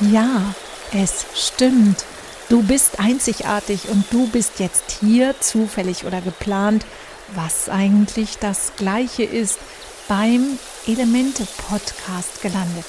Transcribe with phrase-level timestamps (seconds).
[0.00, 0.54] Ja,
[0.92, 2.06] es stimmt.
[2.48, 6.86] Du bist einzigartig und du bist jetzt hier, zufällig oder geplant,
[7.34, 9.58] was eigentlich das gleiche ist,
[10.08, 12.86] beim Elemente-Podcast gelandet.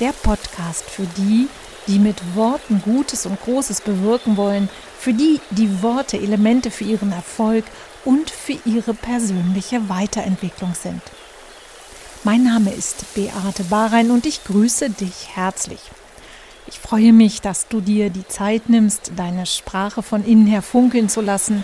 [0.00, 1.48] Der Podcast für die,
[1.86, 7.12] die mit Worten Gutes und Großes bewirken wollen, für die die Worte Elemente für ihren
[7.12, 7.66] Erfolg
[8.06, 11.02] und für ihre persönliche Weiterentwicklung sind.
[12.24, 15.80] Mein Name ist Beate Bahrein und ich grüße dich herzlich.
[16.68, 21.08] Ich freue mich, dass du dir die Zeit nimmst, deine Sprache von innen her funkeln
[21.08, 21.62] zu lassen.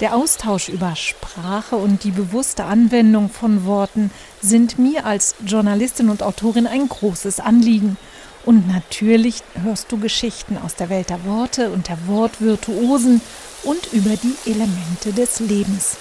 [0.00, 6.24] Der Austausch über Sprache und die bewusste Anwendung von Worten sind mir als Journalistin und
[6.24, 7.96] Autorin ein großes Anliegen.
[8.44, 13.20] Und natürlich hörst du Geschichten aus der Welt der Worte und der Wortvirtuosen
[13.62, 15.96] und über die Elemente des Lebens.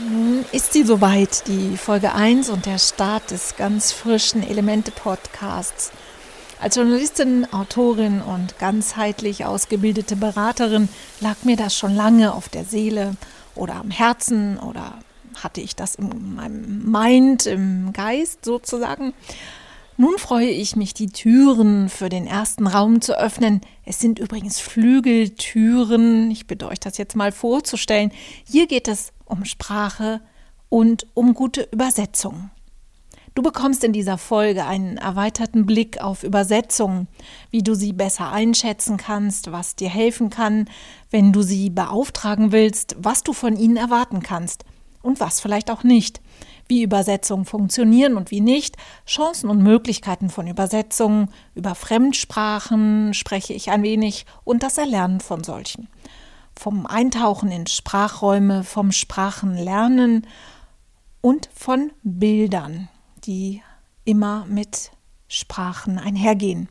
[0.00, 5.92] Nun ist sie soweit, die Folge 1 und der Start des ganz frischen Elemente-Podcasts.
[6.60, 10.88] Als Journalistin, Autorin und ganzheitlich ausgebildete Beraterin
[11.20, 13.16] lag mir das schon lange auf der Seele
[13.54, 14.98] oder am Herzen oder
[15.42, 19.14] hatte ich das in meinem Mind, im Geist sozusagen.
[19.96, 23.60] Nun freue ich mich, die Türen für den ersten Raum zu öffnen.
[23.84, 26.32] Es sind übrigens Flügeltüren.
[26.32, 28.10] Ich bitte euch das jetzt mal vorzustellen.
[28.44, 30.20] Hier geht es um Sprache
[30.68, 32.50] und um gute Übersetzung.
[33.34, 37.08] Du bekommst in dieser Folge einen erweiterten Blick auf Übersetzungen,
[37.50, 40.70] wie du sie besser einschätzen kannst, was dir helfen kann,
[41.10, 44.64] wenn du sie beauftragen willst, was du von ihnen erwarten kannst
[45.02, 46.20] und was vielleicht auch nicht,
[46.68, 53.70] wie Übersetzungen funktionieren und wie nicht, Chancen und Möglichkeiten von Übersetzungen, über Fremdsprachen spreche ich
[53.70, 55.88] ein wenig und das Erlernen von solchen
[56.58, 60.26] vom Eintauchen in Sprachräume, vom Sprachenlernen
[61.20, 62.88] und von Bildern,
[63.24, 63.62] die
[64.04, 64.90] immer mit
[65.28, 66.68] Sprachen einhergehen.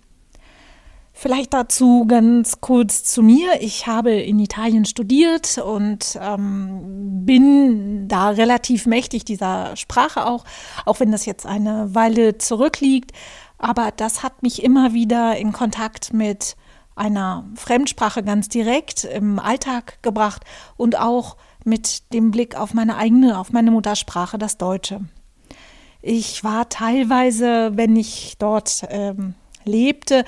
[1.15, 3.61] Vielleicht dazu ganz kurz zu mir.
[3.61, 10.43] Ich habe in Italien studiert und ähm, bin da relativ mächtig dieser Sprache auch,
[10.85, 13.11] auch wenn das jetzt eine Weile zurückliegt.
[13.59, 16.55] Aber das hat mich immer wieder in Kontakt mit
[16.95, 20.43] einer Fremdsprache ganz direkt im Alltag gebracht
[20.77, 25.01] und auch mit dem Blick auf meine eigene, auf meine Muttersprache, das Deutsche.
[26.01, 30.25] Ich war teilweise, wenn ich dort ähm, lebte,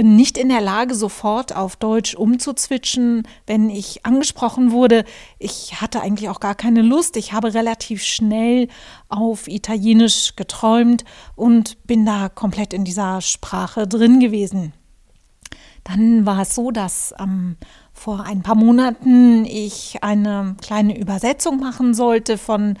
[0.00, 5.04] nicht in der Lage, sofort auf Deutsch umzuzwitschen, wenn ich angesprochen wurde.
[5.38, 7.16] Ich hatte eigentlich auch gar keine Lust.
[7.16, 8.68] Ich habe relativ schnell
[9.08, 11.04] auf Italienisch geträumt
[11.36, 14.72] und bin da komplett in dieser Sprache drin gewesen.
[15.84, 17.56] Dann war es so, dass ähm,
[17.92, 22.78] vor ein paar Monaten ich eine kleine Übersetzung machen sollte von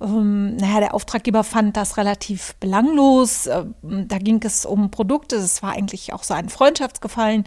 [0.00, 3.46] ähm, naja, der Auftraggeber fand das relativ belanglos.
[3.46, 5.36] Äh, da ging es um Produkte.
[5.36, 7.44] Es war eigentlich auch so ein Freundschaftsgefallen.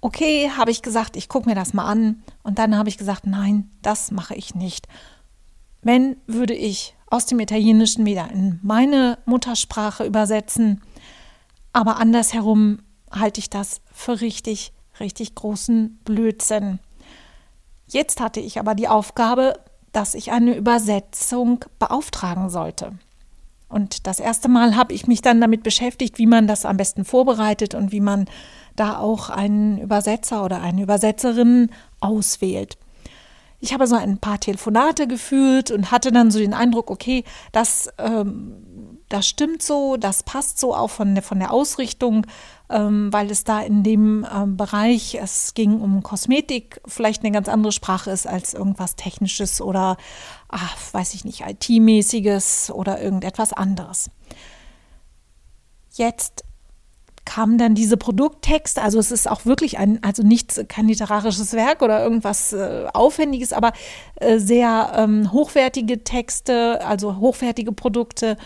[0.00, 2.22] Okay, habe ich gesagt, ich gucke mir das mal an.
[2.42, 4.86] Und dann habe ich gesagt, nein, das mache ich nicht.
[5.80, 10.82] Wenn, würde ich aus dem Italienischen wieder in meine Muttersprache übersetzen.
[11.72, 16.78] Aber andersherum halte ich das für richtig, richtig großen Blödsinn.
[17.88, 19.54] Jetzt hatte ich aber die Aufgabe,
[19.92, 22.92] dass ich eine Übersetzung beauftragen sollte.
[23.68, 27.04] Und das erste Mal habe ich mich dann damit beschäftigt, wie man das am besten
[27.04, 28.26] vorbereitet und wie man
[28.76, 31.70] da auch einen Übersetzer oder eine Übersetzerin
[32.00, 32.76] auswählt.
[33.60, 37.88] Ich habe so ein paar Telefonate geführt und hatte dann so den Eindruck, okay, das
[37.98, 42.26] ähm, das stimmt so, das passt so auch von der, von der Ausrichtung,
[42.70, 47.48] ähm, weil es da in dem ähm, Bereich, es ging um Kosmetik, vielleicht eine ganz
[47.48, 49.98] andere Sprache ist als irgendwas Technisches oder,
[50.48, 54.10] ach, weiß ich nicht, IT-mäßiges oder irgendetwas anderes.
[55.92, 56.44] Jetzt
[57.24, 61.82] kamen dann diese Produkttexte, also es ist auch wirklich ein, also nichts, kein literarisches Werk
[61.82, 63.72] oder irgendwas äh, Aufwendiges, aber
[64.16, 68.36] äh, sehr ähm, hochwertige Texte, also hochwertige Produkte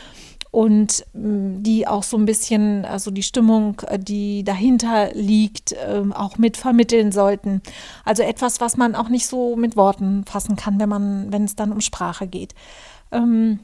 [0.51, 6.13] und mm, die auch so ein bisschen, also die Stimmung, äh, die dahinter liegt, ähm,
[6.13, 7.63] auch mitvermitteln sollten.
[8.05, 11.57] Also etwas, was man auch nicht so mit Worten fassen kann, wenn man, wenn es
[11.57, 12.55] dann um Sprache geht.
[13.13, 13.61] Ähm,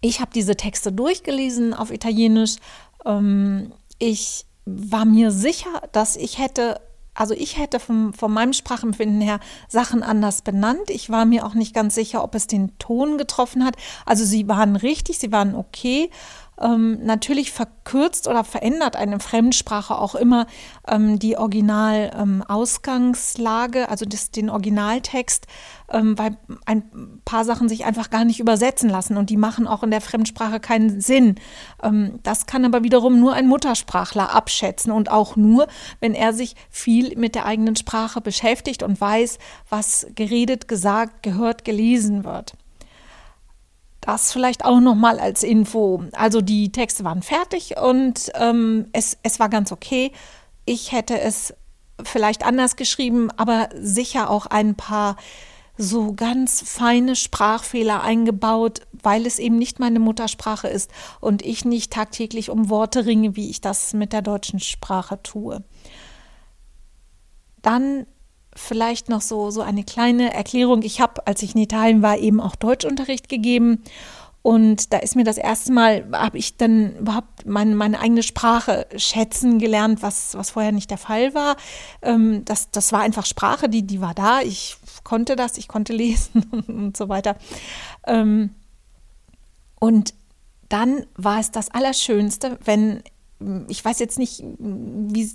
[0.00, 2.56] ich habe diese Texte durchgelesen auf Italienisch.
[3.04, 6.80] Ähm, ich war mir sicher, dass ich hätte
[7.20, 10.88] also ich hätte vom, von meinem Sprachempfinden her Sachen anders benannt.
[10.88, 13.76] Ich war mir auch nicht ganz sicher, ob es den Ton getroffen hat.
[14.06, 16.08] Also sie waren richtig, sie waren okay.
[16.60, 20.46] Ähm, natürlich verkürzt oder verändert eine Fremdsprache auch immer
[20.86, 25.46] ähm, die Original-Ausgangslage, ähm, also das, den Originaltext,
[25.90, 26.36] ähm, weil
[26.66, 30.00] ein paar Sachen sich einfach gar nicht übersetzen lassen und die machen auch in der
[30.00, 31.36] Fremdsprache keinen Sinn.
[31.82, 35.66] Ähm, das kann aber wiederum nur ein Muttersprachler abschätzen und auch nur,
[36.00, 41.64] wenn er sich viel mit der eigenen Sprache beschäftigt und weiß, was geredet, gesagt, gehört,
[41.64, 42.54] gelesen wird.
[44.00, 46.04] Das vielleicht auch nochmal als Info.
[46.12, 50.12] Also die Texte waren fertig und ähm, es, es war ganz okay.
[50.64, 51.54] Ich hätte es
[52.02, 55.16] vielleicht anders geschrieben, aber sicher auch ein paar
[55.76, 61.92] so ganz feine Sprachfehler eingebaut, weil es eben nicht meine Muttersprache ist und ich nicht
[61.92, 65.64] tagtäglich um Worte ringe, wie ich das mit der deutschen Sprache tue.
[67.62, 68.06] Dann
[68.54, 70.82] vielleicht noch so, so eine kleine Erklärung.
[70.82, 73.82] Ich habe, als ich in Italien war, eben auch Deutschunterricht gegeben.
[74.42, 78.86] Und da ist mir das erste Mal, habe ich dann überhaupt meine, meine eigene Sprache
[78.96, 81.56] schätzen gelernt, was, was vorher nicht der Fall war.
[82.00, 84.40] Ähm, das, das war einfach Sprache, die, die war da.
[84.40, 87.36] Ich konnte das, ich konnte lesen und so weiter.
[88.06, 88.50] Ähm,
[89.78, 90.14] und
[90.70, 93.02] dann war es das Allerschönste, wenn
[93.68, 95.30] ich weiß jetzt nicht, wie,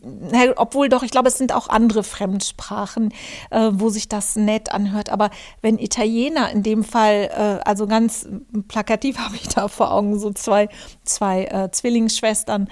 [0.57, 3.11] obwohl doch, ich glaube, es sind auch andere Fremdsprachen,
[3.49, 5.09] äh, wo sich das nett anhört.
[5.09, 5.31] Aber
[5.61, 8.27] wenn Italiener in dem Fall, äh, also ganz
[8.67, 10.69] plakativ habe ich da vor Augen so zwei,
[11.03, 12.69] zwei äh, Zwillingsschwestern,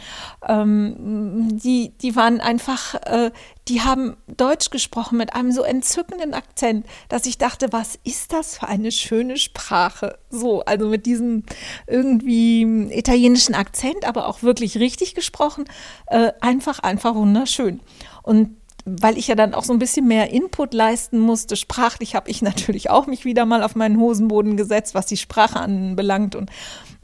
[0.48, 3.32] ähm, die, die waren einfach, äh,
[3.68, 8.58] die haben Deutsch gesprochen mit einem so entzückenden Akzent, dass ich dachte, was ist das
[8.58, 10.18] für eine schöne Sprache?
[10.30, 11.44] So, also mit diesem
[11.88, 15.66] irgendwie italienischen Akzent, aber auch wirklich richtig gesprochen,
[16.08, 17.80] äh, einfach, einfach wunderschön.
[18.22, 22.30] Und weil ich ja dann auch so ein bisschen mehr Input leisten musste, sprachlich habe
[22.30, 26.52] ich natürlich auch mich wieder mal auf meinen Hosenboden gesetzt, was die Sprache anbelangt und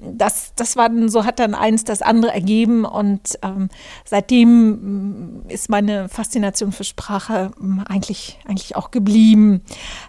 [0.01, 3.69] das, das war dann, so hat dann eins das andere ergeben und ähm,
[4.05, 9.61] seitdem mm, ist meine Faszination für Sprache mm, eigentlich, eigentlich auch geblieben.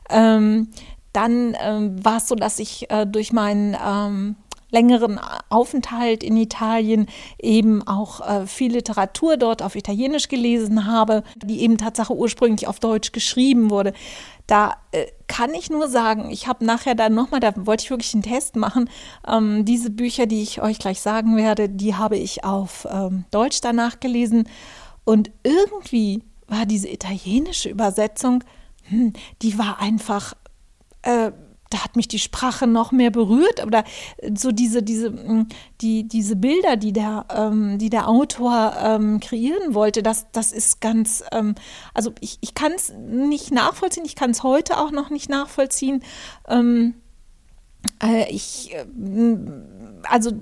[0.09, 0.69] Ähm,
[1.13, 4.37] dann ähm, war es so, dass ich äh, durch meinen ähm,
[4.71, 7.07] längeren Aufenthalt in Italien
[7.39, 12.79] eben auch äh, viel Literatur dort auf Italienisch gelesen habe, die eben Tatsache ursprünglich auf
[12.79, 13.93] Deutsch geschrieben wurde.
[14.47, 15.07] Da äh,
[15.41, 18.57] kann ich nur sagen, ich habe nachher dann nochmal, da wollte ich wirklich einen Test
[18.57, 18.91] machen.
[19.27, 23.63] Ähm, diese Bücher, die ich euch gleich sagen werde, die habe ich auf ähm, Deutsch
[23.63, 24.47] danach gelesen.
[25.05, 28.45] Und irgendwie war diese italienische Übersetzung,
[28.91, 30.35] hm, die war einfach.
[31.01, 31.33] Äh,
[31.71, 33.85] da hat mich die Sprache noch mehr berührt oder
[34.35, 35.47] so diese diese mm,
[35.81, 40.81] die diese Bilder, die der ähm, die der Autor ähm, kreieren wollte, das das ist
[40.81, 41.55] ganz ähm,
[41.95, 46.03] also ich, ich kann es nicht nachvollziehen, ich kann es heute auch noch nicht nachvollziehen.
[46.49, 46.95] Ähm,
[48.03, 48.85] äh, ich äh,
[50.09, 50.33] also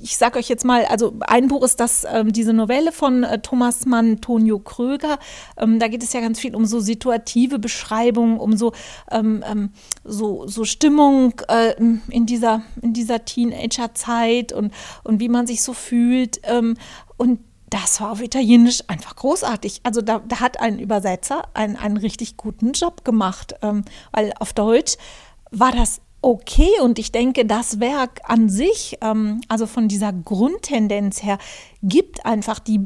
[0.00, 3.38] ich sage euch jetzt mal, also ein Buch ist das, ähm, diese Novelle von äh,
[3.40, 5.18] Thomas Mann, Tonio Kröger.
[5.56, 8.72] Ähm, da geht es ja ganz viel um so situative Beschreibungen, um so,
[9.10, 9.70] ähm, ähm
[10.04, 14.72] so, so Stimmung äh, in dieser, in dieser Teenagerzeit und,
[15.04, 16.40] und wie man sich so fühlt.
[16.44, 16.76] Ähm,
[17.16, 19.80] und das war auf Italienisch einfach großartig.
[19.82, 24.52] Also da, da hat ein Übersetzer einen, einen richtig guten Job gemacht, ähm, weil auf
[24.52, 24.96] Deutsch
[25.50, 31.22] war das okay und ich denke, das Werk an sich, ähm, also von dieser Grundtendenz
[31.22, 31.38] her,
[31.82, 32.80] gibt einfach die,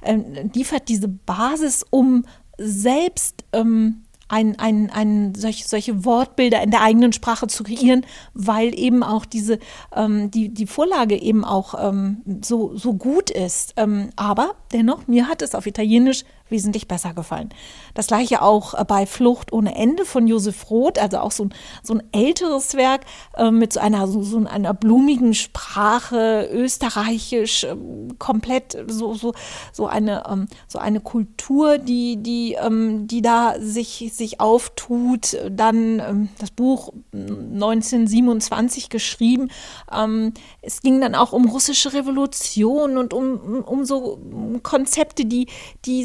[0.00, 0.18] äh,
[0.54, 2.24] liefert diese Basis, um
[2.58, 4.02] selbst ähm,
[4.32, 9.26] ein, ein, ein, solch, solche Wortbilder in der eigenen Sprache zu kreieren, weil eben auch
[9.26, 9.58] diese,
[9.94, 13.74] ähm, die, die Vorlage eben auch ähm, so, so gut ist.
[13.76, 17.48] Ähm, aber dennoch, mir hat es auf Italienisch wesentlich besser gefallen.
[17.94, 21.54] Das gleiche auch äh, bei Flucht ohne Ende von Josef Roth, also auch so ein,
[21.82, 23.00] so ein älteres Werk
[23.36, 27.76] äh, mit so einer, so, so einer blumigen Sprache, österreichisch, äh,
[28.18, 29.34] komplett so, so,
[29.72, 35.36] so, eine, ähm, so eine Kultur, die, die, ähm, die da sich, sich auftut.
[35.50, 39.50] Dann ähm, das Buch 1927 geschrieben.
[39.92, 44.20] Ähm, es ging dann auch um russische Revolution und um, um so
[44.62, 45.46] Konzepte, die,
[45.84, 46.04] die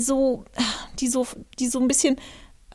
[0.99, 1.27] die so,
[1.59, 2.17] die so ein bisschen,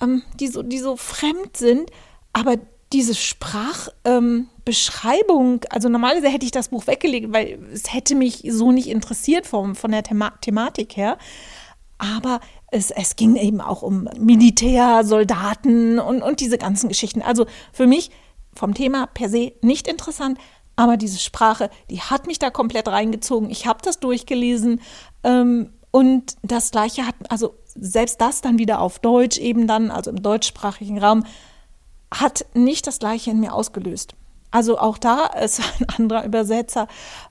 [0.01, 1.91] ähm, die, so, die so fremd sind,
[2.33, 2.57] aber
[2.93, 8.71] diese Sprachbeschreibung, ähm, also normalerweise hätte ich das Buch weggelegt, weil es hätte mich so
[8.71, 11.17] nicht interessiert vom, von der Thema Thematik her.
[11.99, 12.41] Aber
[12.71, 17.23] es, es ging eben auch um Militär, Soldaten und, und diese ganzen Geschichten.
[17.23, 18.11] Also für mich
[18.55, 20.39] vom Thema per se nicht interessant,
[20.77, 23.51] aber diese Sprache, die hat mich da komplett reingezogen.
[23.51, 24.81] Ich habe das durchgelesen.
[25.23, 30.11] Ähm, und das Gleiche hat, also selbst das dann wieder auf Deutsch eben dann, also
[30.11, 31.25] im deutschsprachigen Raum,
[32.13, 34.15] hat nicht das Gleiche in mir ausgelöst.
[34.51, 36.89] also auch da ist ein anderer Übersetzer.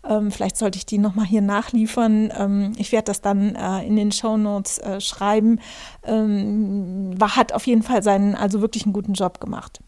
[0.08, 2.32] Ähm, vielleicht sollte ich die nochmal hier nachliefern.
[2.38, 5.60] Ähm, ich werde das dann äh, in den Shownotes äh, schreiben.
[6.03, 9.82] Ähm, war, hat auf jeden Fall seinen, also wirklich einen guten Job gemacht.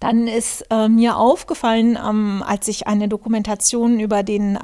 [0.00, 4.58] Dann ist äh, mir aufgefallen, ähm, als ich eine Dokumentation über den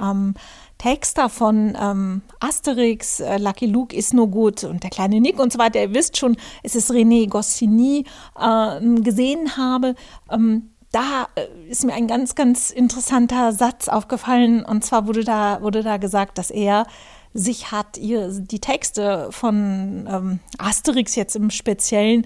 [0.77, 5.51] Texter von ähm, Asterix, äh, Lucky Luke ist nur gut und der kleine Nick und
[5.51, 8.05] so weiter, ihr wisst schon, es ist René Goscinny,
[8.39, 9.95] äh, gesehen habe,
[10.31, 14.63] ähm, da äh, ist mir ein ganz, ganz interessanter Satz aufgefallen.
[14.63, 16.85] Und zwar wurde da, wurde da gesagt, dass er
[17.33, 22.25] sich hat ihr, die Texte von ähm, Asterix jetzt im Speziellen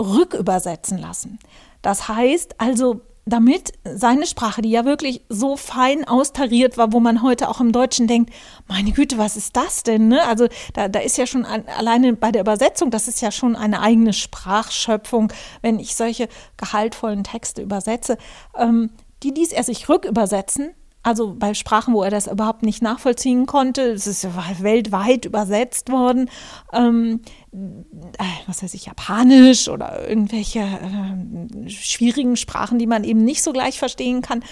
[0.00, 1.38] rückübersetzen lassen.
[1.82, 7.22] Das heißt also, damit seine Sprache, die ja wirklich so fein austariert war, wo man
[7.22, 8.32] heute auch im Deutschen denkt,
[8.66, 10.08] meine Güte, was ist das denn?
[10.08, 10.24] Ne?
[10.26, 13.54] Also da, da ist ja schon an, alleine bei der Übersetzung, das ist ja schon
[13.54, 18.18] eine eigene Sprachschöpfung, wenn ich solche gehaltvollen Texte übersetze.
[18.56, 18.90] Ähm,
[19.22, 23.82] die ließ er sich rückübersetzen also bei Sprachen, wo er das überhaupt nicht nachvollziehen konnte,
[23.90, 24.26] es ist
[24.60, 26.30] weltweit übersetzt worden,
[26.72, 27.20] ähm,
[27.52, 33.52] äh, was weiß ich, Japanisch oder irgendwelche äh, schwierigen Sprachen, die man eben nicht so
[33.52, 34.44] gleich verstehen kann.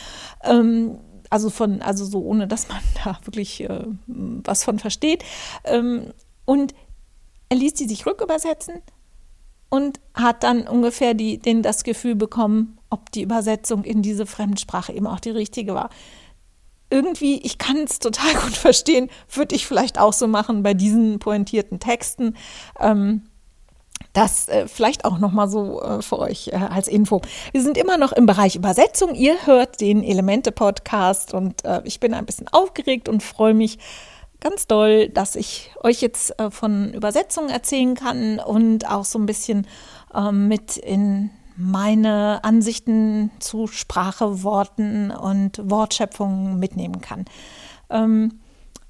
[0.42, 0.99] Ähm,
[1.30, 5.25] also von, also so ohne, dass man da wirklich äh, was von versteht.
[5.64, 6.12] Ähm,
[6.45, 6.75] und
[7.49, 8.83] er ließ die sich rückübersetzen
[9.69, 14.92] und hat dann ungefähr die, den, das Gefühl bekommen, ob die Übersetzung in diese Fremdsprache
[14.92, 15.90] eben auch die richtige war
[16.90, 21.18] irgendwie, ich kann es total gut verstehen, würde ich vielleicht auch so machen bei diesen
[21.18, 22.37] pointierten Texten.
[22.78, 23.23] Ähm,
[24.12, 27.20] das äh, vielleicht auch noch mal so äh, für euch äh, als Info.
[27.52, 29.14] Wir sind immer noch im Bereich Übersetzung.
[29.14, 33.78] Ihr hört den Elemente-Podcast und äh, ich bin ein bisschen aufgeregt und freue mich
[34.40, 39.26] ganz doll, dass ich euch jetzt äh, von Übersetzungen erzählen kann und auch so ein
[39.26, 39.66] bisschen
[40.14, 47.26] ähm, mit in meine Ansichten zu Sprache, Worten und Wortschöpfungen mitnehmen kann.
[47.90, 48.40] Ähm,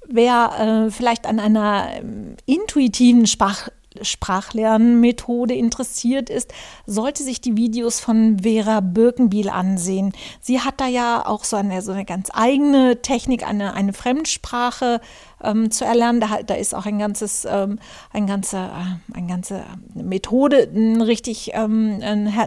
[0.07, 3.69] wer äh, vielleicht an einer ähm, intuitiven Sprach
[4.01, 6.53] Sprachlernmethode interessiert ist,
[6.85, 10.13] sollte sich die Videos von Vera Birkenbiel ansehen.
[10.39, 15.01] Sie hat da ja auch so eine, so eine ganz eigene Technik, eine, eine Fremdsprache
[15.43, 16.19] ähm, zu erlernen.
[16.19, 17.79] Da, da, ist auch ein ganzes, ähm,
[18.11, 20.69] ein ganze, äh, eine ganze Methode
[21.05, 22.01] richtig ähm,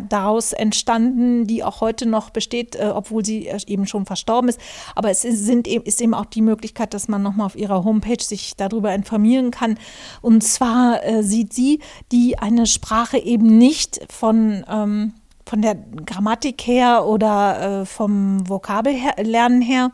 [0.09, 4.61] daraus entstanden, die auch heute noch besteht, äh, obwohl sie äh, eben schon verstorben ist.
[4.95, 7.85] Aber es ist, sind eben, ist eben auch die Möglichkeit, dass man nochmal auf ihrer
[7.85, 9.79] Homepage sich darüber informieren kann.
[10.23, 11.81] Und zwar äh, sieht sie,
[12.13, 15.13] die eine Sprache eben nicht von ähm,
[15.47, 19.91] von der Grammatik her oder äh, vom Vokabellernen her,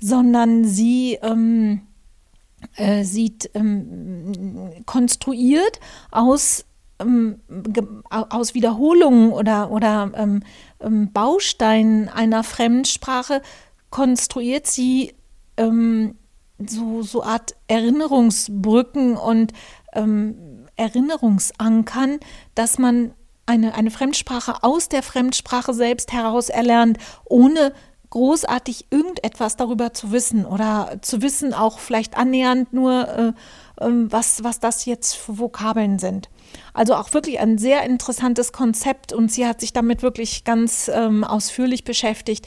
[0.00, 1.82] sondern sie ähm,
[2.76, 4.32] äh, sieht ähm,
[4.86, 6.64] konstruiert aus
[7.00, 7.40] ähm,
[8.10, 10.42] aus Wiederholungen oder, oder ähm,
[10.80, 13.42] ähm, Bausteinen einer Fremdsprache
[13.90, 15.14] konstruiert sie
[15.56, 16.16] ähm,
[16.58, 19.52] so, so Art Erinnerungsbrücken und
[19.94, 22.20] ähm, Erinnerungsankern,
[22.54, 23.14] dass man
[23.46, 27.72] eine, eine Fremdsprache aus der Fremdsprache selbst heraus erlernt, ohne
[28.10, 34.44] großartig irgendetwas darüber zu wissen oder zu wissen auch vielleicht annähernd nur, äh, äh, was,
[34.44, 36.28] was das jetzt für Vokabeln sind.
[36.74, 41.22] Also auch wirklich ein sehr interessantes Konzept und sie hat sich damit wirklich ganz ähm,
[41.22, 42.46] ausführlich beschäftigt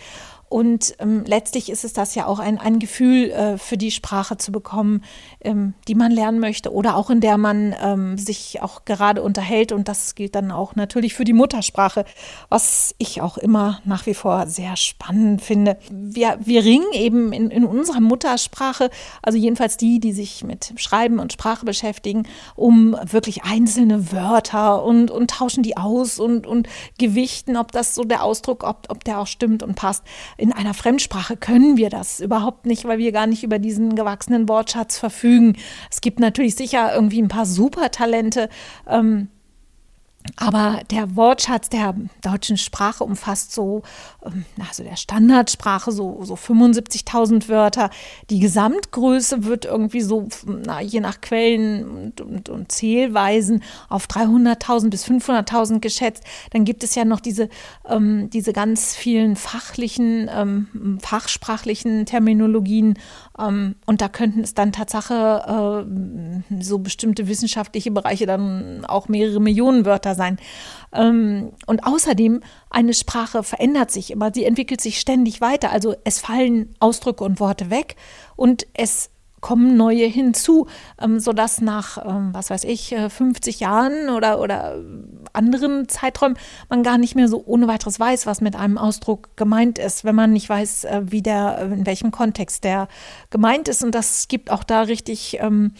[0.53, 4.37] und ähm, letztlich ist es das ja auch ein, ein Gefühl äh, für die Sprache
[4.37, 5.03] zu bekommen,
[5.41, 9.71] ähm, die man lernen möchte oder auch in der man ähm, sich auch gerade unterhält.
[9.71, 12.05] Und das gilt dann auch natürlich für die Muttersprache,
[12.49, 15.79] was ich auch immer nach wie vor sehr spannend finde.
[15.89, 18.91] Wir, wir ringen eben in, in unserer Muttersprache,
[19.23, 25.09] also jedenfalls die, die sich mit Schreiben und Sprache beschäftigen, um wirklich einzelne Wörter und,
[25.09, 26.67] und tauschen die aus und, und
[26.99, 30.03] gewichten, ob das so der Ausdruck, ob, ob der auch stimmt und passt
[30.43, 34.49] in einer Fremdsprache können wir das überhaupt nicht, weil wir gar nicht über diesen gewachsenen
[34.49, 35.55] Wortschatz verfügen.
[35.89, 38.49] Es gibt natürlich sicher irgendwie ein paar Supertalente.
[38.85, 39.29] Ähm,
[40.37, 43.83] aber der Wortschatz der deutschen Sprache umfasst so,
[44.25, 47.89] ähm, also der Standardsprache, so, so 75.000 Wörter.
[48.29, 54.89] Die Gesamtgröße wird irgendwie so, na, je nach Quellen und, und, und Zählweisen auf 300.000
[54.89, 56.23] bis 500.000 geschätzt.
[56.51, 57.49] Dann gibt es ja noch diese,
[57.87, 62.97] ähm, diese ganz vielen fachlichen, ähm, fachsprachlichen Terminologien.
[63.39, 69.39] Ähm, und da könnten es dann Tatsache äh, so bestimmte wissenschaftliche Bereiche dann auch mehrere
[69.39, 70.37] Millionen Wörter sein.
[70.93, 75.71] Ähm, und außerdem, eine Sprache verändert sich immer, sie entwickelt sich ständig weiter.
[75.71, 77.95] Also es fallen Ausdrücke und Worte weg
[78.35, 79.09] und es
[79.43, 80.67] kommen neue hinzu,
[80.99, 84.81] ähm, sodass nach, ähm, was weiß ich, 50 äh, Jahren oder, oder
[85.33, 86.37] anderen Zeiträumen
[86.69, 90.15] man gar nicht mehr so ohne weiteres weiß, was mit einem Ausdruck gemeint ist, wenn
[90.15, 92.87] man nicht weiß, äh, wie der, in welchem Kontext der
[93.31, 93.83] gemeint ist.
[93.83, 95.73] Und das gibt auch da richtig ähm,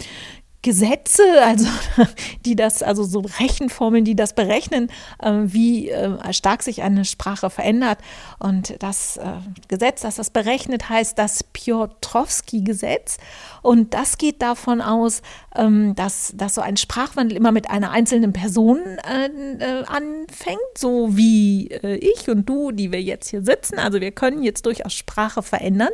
[0.63, 1.67] Gesetze, also
[2.45, 4.89] die das, also so Rechenformeln, die das berechnen,
[5.21, 7.99] äh, wie äh, stark sich eine Sprache verändert.
[8.39, 9.33] Und das äh,
[9.67, 13.17] Gesetz, das das berechnet, heißt das Piotrowski-Gesetz.
[13.61, 15.21] Und das geht davon aus,
[15.53, 21.67] ähm, dass, dass so ein Sprachwandel immer mit einer einzelnen Person äh, anfängt, so wie
[21.67, 23.79] ich und du, die wir jetzt hier sitzen.
[23.79, 25.91] Also wir können jetzt durchaus Sprache verändern.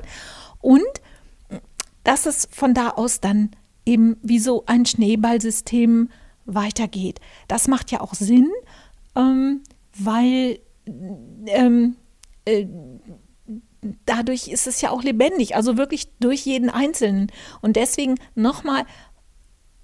[0.61, 0.83] Und
[2.03, 3.51] dass es von da aus dann
[3.89, 6.09] eben wie so ein Schneeballsystem
[6.45, 7.19] weitergeht.
[7.47, 8.51] Das macht ja auch Sinn,
[9.15, 9.61] ähm,
[9.97, 10.59] weil
[11.47, 11.95] ähm,
[12.45, 12.67] äh,
[14.05, 17.31] dadurch ist es ja auch lebendig, also wirklich durch jeden Einzelnen.
[17.61, 18.85] Und deswegen nochmal,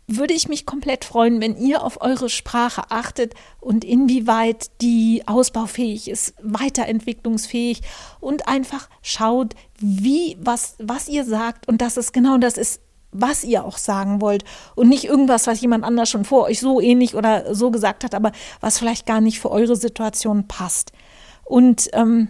[0.07, 6.09] würde ich mich komplett freuen, wenn ihr auf eure Sprache achtet und inwieweit die ausbaufähig
[6.09, 7.81] ist, weiterentwicklungsfähig
[8.19, 12.81] und einfach schaut, wie was was ihr sagt und dass es genau das ist,
[13.19, 14.43] was ihr auch sagen wollt
[14.75, 18.15] und nicht irgendwas, was jemand anders schon vor euch so ähnlich oder so gesagt hat,
[18.15, 18.31] aber
[18.61, 20.91] was vielleicht gar nicht für eure Situation passt.
[21.43, 22.29] Und ähm,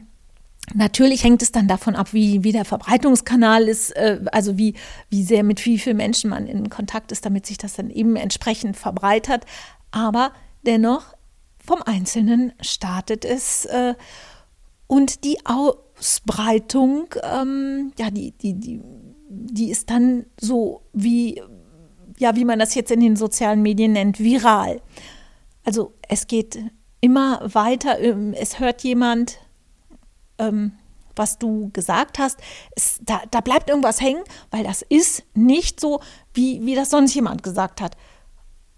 [0.73, 4.73] Natürlich hängt es dann davon ab, wie, wie der Verbreitungskanal ist, äh, also wie,
[5.09, 8.15] wie sehr mit wie vielen Menschen man in Kontakt ist, damit sich das dann eben
[8.15, 9.45] entsprechend verbreitert.
[9.91, 10.31] Aber
[10.65, 11.15] dennoch,
[11.63, 13.93] vom Einzelnen startet es äh,
[14.87, 18.81] und die Ausbreitung, ähm, ja, die, die, die
[19.35, 21.41] die ist dann so wie,
[22.17, 24.81] ja, wie man das jetzt in den sozialen Medien nennt, viral.
[25.63, 26.59] Also es geht
[27.01, 29.39] immer weiter, ähm, es hört jemand,
[30.37, 30.73] ähm,
[31.15, 32.39] was du gesagt hast,
[32.75, 36.01] es, da, da bleibt irgendwas hängen, weil das ist nicht so,
[36.33, 37.95] wie, wie das sonst jemand gesagt hat.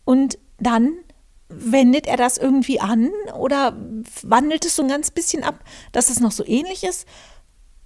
[0.06, 0.94] Und dann
[1.50, 3.76] wendet er das irgendwie an oder
[4.22, 7.08] wandelt es so ein ganz bisschen ab, dass es noch so ähnlich ist.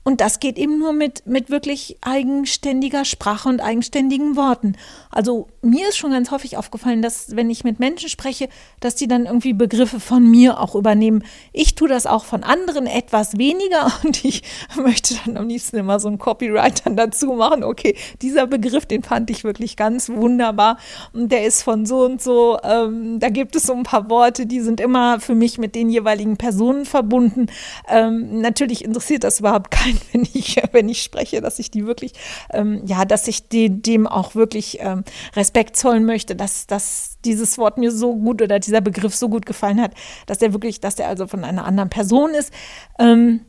[0.04, 4.76] Und das geht eben nur mit, mit wirklich eigenständiger Sprache und eigenständigen Worten.
[5.12, 8.50] Also mir ist schon ganz häufig aufgefallen, dass wenn ich mit Menschen spreche,
[8.80, 11.24] dass die dann irgendwie Begriffe von mir auch übernehmen.
[11.54, 14.44] Ich tue das auch von anderen etwas weniger und ich
[14.76, 17.64] möchte dann am liebsten immer so ein Copyright dann dazu machen.
[17.64, 20.78] Okay, dieser Begriff, den fand ich wirklich ganz wunderbar
[21.14, 22.58] und der ist von so und so.
[22.64, 25.90] Ähm, da gibt es so ein paar Worte, die sind immer für mich mit den
[25.90, 27.48] jeweiligen Personen verbunden.
[27.88, 32.14] Ähm, natürlich interessiert das überhaupt keinen wenn ich, wenn ich spreche, dass ich die wirklich,
[32.52, 35.04] ähm, ja, dass ich die, dem auch wirklich ähm,
[35.52, 39.46] Respekt zollen möchte, dass, dass dieses Wort mir so gut oder dieser Begriff so gut
[39.46, 39.92] gefallen hat,
[40.26, 42.54] dass der wirklich, dass der also von einer anderen Person ist.
[43.00, 43.42] Ähm,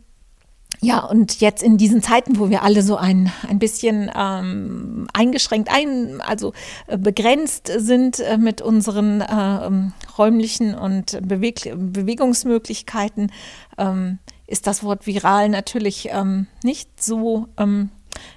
[0.80, 5.68] ja, und jetzt in diesen Zeiten, wo wir alle so ein, ein bisschen ähm, eingeschränkt,
[5.72, 6.54] ein, also
[6.88, 13.30] äh, begrenzt sind äh, mit unseren äh, räumlichen und Beweg Bewegungsmöglichkeiten,
[13.78, 17.90] ähm, ist das Wort viral natürlich ähm, nicht so, ähm,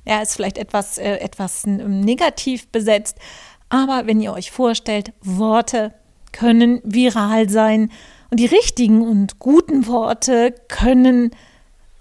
[0.05, 3.17] ja, ist vielleicht etwas, äh, etwas negativ besetzt.
[3.75, 5.93] Aber wenn ihr euch vorstellt, Worte
[6.31, 7.91] können viral sein
[8.29, 11.31] und die richtigen und guten Worte können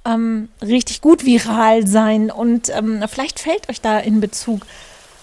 [0.04, 2.30] ähm, richtig gut viral sein.
[2.30, 4.60] Und ähm, vielleicht fällt euch da in Bezug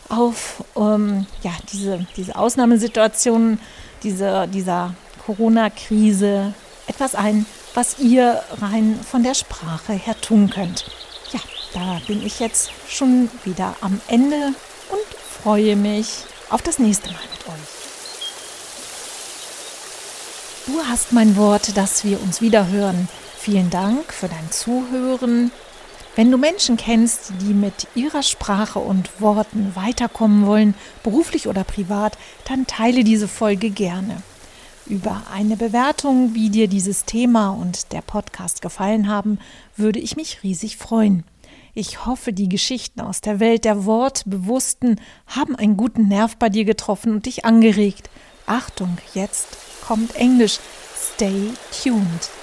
[0.09, 3.57] auf ähm, ja, diese, diese Ausnahmesituationen,
[4.03, 4.93] diese, dieser
[5.25, 6.53] Corona-Krise
[6.87, 10.83] etwas ein, was ihr rein von der Sprache her tun könnt.
[11.31, 11.39] Ja,
[11.73, 14.53] da bin ich jetzt schon wieder am Ende
[14.89, 17.81] und freue mich auf das nächste Mal mit euch.
[20.67, 23.07] Du hast mein Wort, dass wir uns wieder hören.
[23.37, 25.51] Vielen Dank für dein Zuhören.
[26.15, 32.17] Wenn du Menschen kennst, die mit ihrer Sprache und Worten weiterkommen wollen, beruflich oder privat,
[32.45, 34.21] dann teile diese Folge gerne.
[34.85, 39.39] Über eine Bewertung, wie dir dieses Thema und der Podcast gefallen haben,
[39.77, 41.23] würde ich mich riesig freuen.
[41.73, 46.65] Ich hoffe, die Geschichten aus der Welt der Wortbewussten haben einen guten Nerv bei dir
[46.65, 48.09] getroffen und dich angeregt.
[48.45, 50.59] Achtung, jetzt kommt Englisch.
[51.15, 51.51] Stay
[51.83, 52.40] tuned.